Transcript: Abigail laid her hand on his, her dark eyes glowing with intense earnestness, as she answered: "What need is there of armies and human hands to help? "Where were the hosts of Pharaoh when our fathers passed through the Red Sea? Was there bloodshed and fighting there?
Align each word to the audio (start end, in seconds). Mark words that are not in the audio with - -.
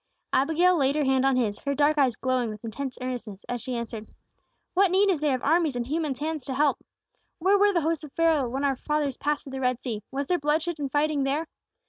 Abigail 0.33 0.75
laid 0.77 0.95
her 0.95 1.03
hand 1.03 1.27
on 1.27 1.35
his, 1.35 1.59
her 1.59 1.75
dark 1.75 1.99
eyes 1.99 2.15
glowing 2.15 2.49
with 2.49 2.65
intense 2.65 2.97
earnestness, 2.99 3.45
as 3.47 3.61
she 3.61 3.75
answered: 3.75 4.09
"What 4.73 4.89
need 4.89 5.11
is 5.11 5.19
there 5.19 5.35
of 5.35 5.43
armies 5.43 5.75
and 5.75 5.85
human 5.85 6.15
hands 6.15 6.43
to 6.45 6.55
help? 6.55 6.83
"Where 7.37 7.59
were 7.59 7.71
the 7.71 7.81
hosts 7.81 8.03
of 8.03 8.11
Pharaoh 8.13 8.49
when 8.49 8.63
our 8.63 8.77
fathers 8.77 9.17
passed 9.17 9.43
through 9.43 9.51
the 9.51 9.61
Red 9.61 9.79
Sea? 9.79 10.01
Was 10.09 10.25
there 10.25 10.39
bloodshed 10.39 10.79
and 10.79 10.91
fighting 10.91 11.21
there? 11.23 11.45